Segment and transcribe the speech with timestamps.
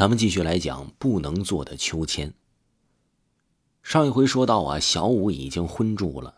[0.00, 2.32] 咱们继续来讲不能做的秋千。
[3.82, 6.36] 上一回说到啊，小五已经昏住了，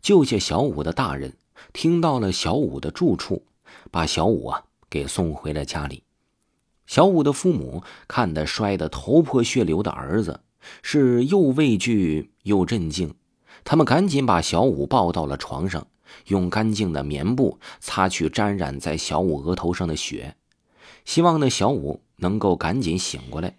[0.00, 1.36] 救下小五的大人
[1.74, 3.44] 听到了小五的住处，
[3.90, 6.04] 把小五啊给送回了家里。
[6.86, 10.40] 小五的父母看得摔得头破血流的儿子，
[10.80, 13.14] 是又畏惧又震惊，
[13.62, 15.86] 他们赶紧把小五抱到了床上，
[16.28, 20.34] 用干净的棉布擦去沾染在小五额头上的血，
[21.04, 22.00] 希望呢小五。
[22.20, 23.56] 能够赶紧醒过来，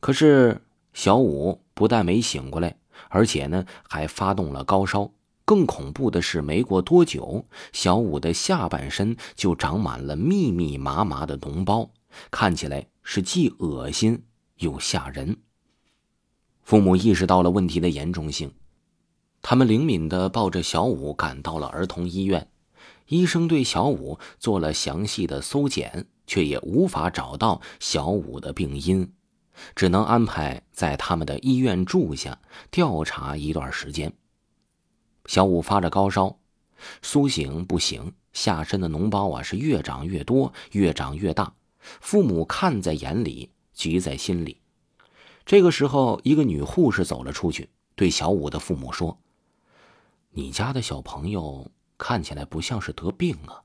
[0.00, 0.62] 可是
[0.92, 2.76] 小五不但没醒过来，
[3.08, 5.10] 而且呢还发动了高烧。
[5.44, 11.90] 更恐怖的是，没过多久，小五的下半身就长满了密密麻麻的脓包，
[12.30, 14.22] 看起来是既恶心
[14.58, 15.38] 又吓人。
[16.62, 18.52] 父母意识到了问题的严重性，
[19.42, 22.46] 他们灵敏地抱着小五赶到了儿童医院。
[23.08, 26.06] 医生对小五做了详细的搜检。
[26.30, 29.12] 却也无法找到小五的病因，
[29.74, 34.12] 只能安排在他们的医院住下调查一段时间。
[35.26, 36.38] 小五发着高烧，
[37.02, 41.52] 苏醒不醒，下身的脓包啊是越长越多，越长越大。
[41.80, 44.60] 父母看在眼里，急在心里。
[45.44, 49.18] 这个时候，一个女护士走了出去，对小五的父母说
[50.30, 53.62] ：“你家的小朋友看起来不像是得病啊，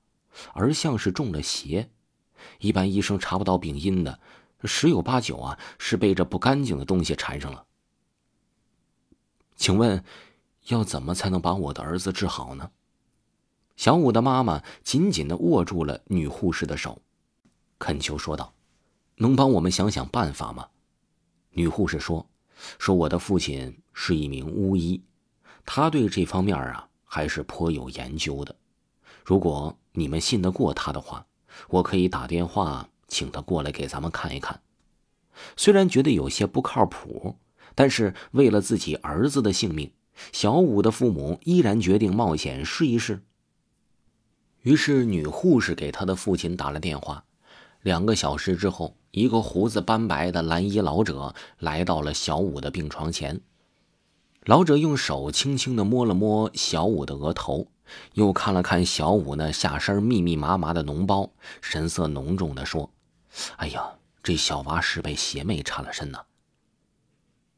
[0.53, 1.87] 而像是中了邪。”
[2.59, 4.19] 一般医生查不到病因的，
[4.63, 7.65] 十有八九啊是被这不干净的东西缠上了。
[9.55, 10.03] 请问，
[10.67, 12.71] 要怎么才能把我的儿子治好呢？
[13.77, 17.01] 小五的妈妈紧紧的握住了女护士的手，
[17.77, 18.53] 恳求说道
[19.15, 20.69] ：“能帮我们想想办法吗？”
[21.51, 22.27] 女护士说
[22.79, 25.03] ：“说我的父亲是一名巫医，
[25.65, 28.55] 他对这方面啊还是颇有研究的。
[29.23, 31.25] 如果你们信得过他的话。”
[31.69, 34.61] 我可以打电话请他过来给咱们看一看。
[35.57, 37.35] 虽然觉得有些不靠谱，
[37.75, 39.91] 但是为了自己儿子的性命，
[40.31, 43.21] 小五的父母依然决定冒险试一试。
[44.61, 47.25] 于是，女护士给他的父亲打了电话。
[47.81, 53.41] 两个小时之后，一个胡子斑白的蓝衣老者来到了小五的病床前。
[54.45, 57.67] 老者用手轻轻地摸了摸小五的额头。
[58.13, 61.31] 又看了看小五那下身密密麻麻的脓包，
[61.61, 62.91] 神色浓重的说
[63.57, 63.83] ：“哎呀，
[64.23, 66.19] 这小娃是被邪魅缠了身呢。”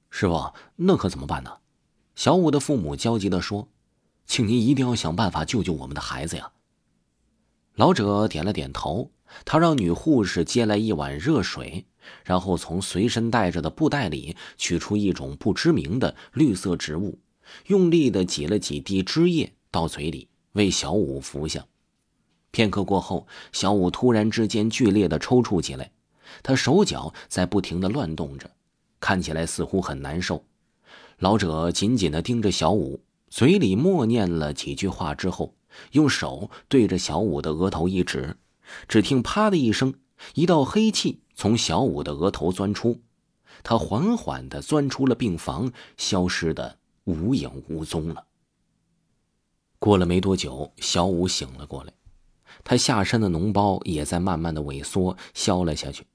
[0.09, 1.57] 师傅，那可怎么办呢？
[2.15, 3.67] 小五的父母焦急的说
[4.25, 6.51] ：“请您一定要想办法救救我们的孩子呀！”
[7.75, 9.11] 老者点了点头，
[9.45, 11.85] 他让女护士接来一碗热水，
[12.23, 17.19] 然后从随身带着的布袋里取出一种不知名的绿色植物，
[17.67, 19.53] 用力的挤了几滴汁液。
[19.77, 21.63] 到嘴里为小五服下，
[22.49, 25.91] 片刻过后，小五突然之间剧烈的抽搐起来，
[26.41, 28.49] 他手脚在不停的乱动着，
[28.99, 30.43] 看起来似乎很难受。
[31.19, 35.53] 老者紧紧的盯着小五，嘴里默念了几句话之后，
[35.91, 38.35] 用手对着小五的额头一指，
[38.88, 39.94] 只听“啪”的一声，
[40.33, 42.99] 一道黑气从小五的额头钻出，
[43.61, 48.23] 他缓缓的钻出了病房，消失的无影无踪了。
[49.79, 51.93] 过了没多久，小五醒了过来，
[52.63, 56.05] 他下身的脓包也在慢慢的萎缩消了下去。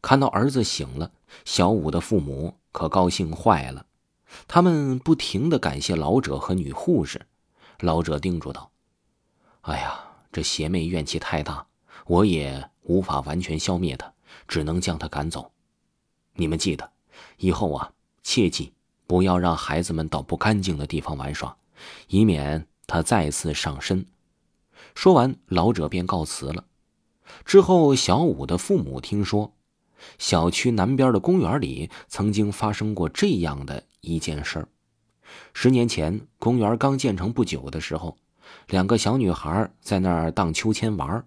[0.00, 1.10] 看到儿子醒了，
[1.44, 3.86] 小五的父母可高兴坏了，
[4.46, 7.26] 他们不停的感谢老者和女护士。
[7.80, 8.70] 老者叮嘱道
[9.62, 10.00] ：“哎呀，
[10.30, 11.66] 这邪魅怨气太大，
[12.06, 14.12] 我也无法完全消灭他，
[14.46, 15.50] 只能将他赶走。
[16.34, 16.92] 你们记得，
[17.38, 17.92] 以后啊，
[18.22, 18.72] 切记
[19.08, 21.56] 不要让孩子们到不干净的地方玩耍，
[22.06, 24.06] 以免……”他再次上身，
[24.94, 26.64] 说完，老者便告辞了。
[27.44, 29.54] 之后，小五的父母听说，
[30.18, 34.68] 小区南边的公园里曾经发生过这样的一件事儿：
[35.52, 38.16] 十年前，公园刚建成不久的时候，
[38.68, 41.22] 两个小女孩在那儿荡秋千玩，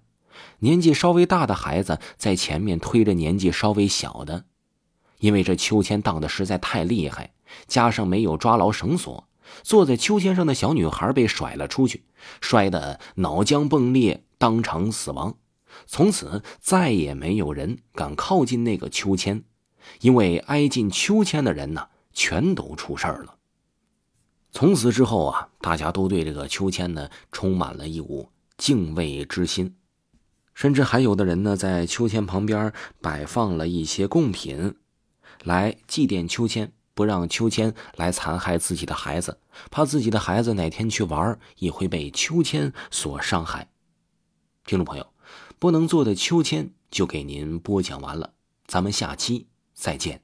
[0.58, 4.46] 年纪稍微大的孩子在前面推着年纪稍微小的，
[5.20, 7.36] 因为这秋千荡的实在太厉害，
[7.68, 9.28] 加上没有抓牢绳索。
[9.64, 12.04] 坐在秋千上的小女孩被甩了出去，
[12.42, 15.36] 摔得脑浆迸裂，当场死亡。
[15.86, 19.44] 从此再也没有人敢靠近那个秋千，
[20.02, 23.36] 因为挨近秋千的人呢，全都出事儿了。
[24.52, 29.76] 从此之后啊，大家都对这个秋千呢，充满了一股敬畏之心，
[30.54, 34.76] 甚至还有的人呢，在秋千旁边摆放了一些贡品，
[35.46, 36.74] 来祭奠秋千。
[36.94, 39.40] 不让秋千来残害自己的孩子，
[39.70, 43.70] 怕自己的孩子哪天去玩也会被秋千所伤害。
[44.66, 45.14] 听众朋友，
[45.60, 48.34] 不能坐的秋千就给您播讲完了。
[48.66, 50.24] 咱们下期再见。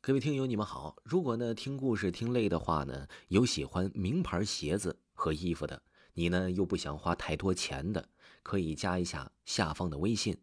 [0.00, 0.96] 各位听友，你们好。
[1.02, 5.82] 如果呢听故事听累的话呢，有喜欢名牌鞋子和衣服的，
[6.14, 8.08] 你呢又不想花太多钱的，
[8.44, 10.36] 可以加一下下方的微信，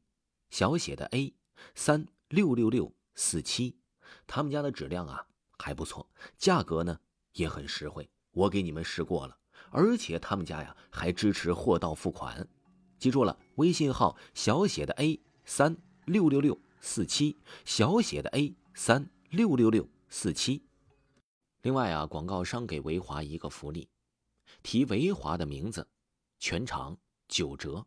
[0.50, 1.34] 小写的 A
[1.76, 3.78] 三六六六四七，
[4.28, 5.26] 他们家的质量啊
[5.58, 7.00] 还不错，价格呢
[7.34, 9.38] 也很实惠，我给你们试过了，
[9.72, 12.48] 而且他们家呀还支持货到付款。
[13.00, 15.76] 记住了，微信号小写的 A 三
[16.06, 19.10] 六六六四七，小写的 A 三。
[19.34, 20.62] 六六六四七。
[21.64, 23.90] 另外啊，广告商给维华一个福利，
[24.62, 25.88] 提维华的名字，
[26.38, 26.96] 全场
[27.28, 27.84] 九折。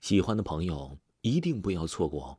[0.00, 2.38] 喜欢的朋友一定不要错过哦！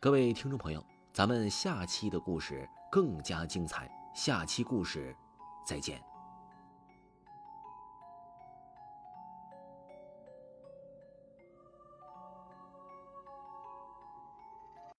[0.00, 0.82] 各位听众朋友，
[1.16, 5.16] 咱们下期的故事更加精彩，下期故事
[5.64, 5.98] 再见。